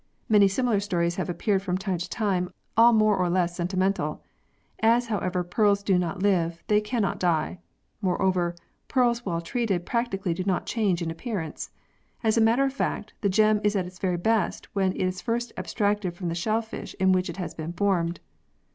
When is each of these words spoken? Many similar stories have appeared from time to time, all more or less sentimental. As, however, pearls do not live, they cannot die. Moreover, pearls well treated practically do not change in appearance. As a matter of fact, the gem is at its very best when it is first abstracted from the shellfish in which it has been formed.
Many 0.27 0.47
similar 0.47 0.79
stories 0.79 1.17
have 1.17 1.29
appeared 1.29 1.61
from 1.61 1.77
time 1.77 1.99
to 1.99 2.09
time, 2.09 2.49
all 2.75 2.91
more 2.91 3.15
or 3.15 3.29
less 3.29 3.55
sentimental. 3.55 4.23
As, 4.79 5.05
however, 5.05 5.43
pearls 5.43 5.83
do 5.83 5.99
not 5.99 6.23
live, 6.23 6.63
they 6.65 6.81
cannot 6.81 7.19
die. 7.19 7.59
Moreover, 8.01 8.55
pearls 8.87 9.23
well 9.27 9.41
treated 9.41 9.85
practically 9.85 10.33
do 10.33 10.43
not 10.43 10.65
change 10.65 11.03
in 11.03 11.11
appearance. 11.11 11.69
As 12.23 12.35
a 12.35 12.41
matter 12.41 12.63
of 12.63 12.73
fact, 12.73 13.13
the 13.21 13.29
gem 13.29 13.61
is 13.63 13.75
at 13.75 13.85
its 13.85 13.99
very 13.99 14.17
best 14.17 14.69
when 14.73 14.91
it 14.93 15.05
is 15.05 15.21
first 15.21 15.53
abstracted 15.55 16.15
from 16.15 16.29
the 16.29 16.33
shellfish 16.33 16.95
in 16.99 17.11
which 17.11 17.29
it 17.29 17.37
has 17.37 17.53
been 17.53 17.73
formed. 17.73 18.21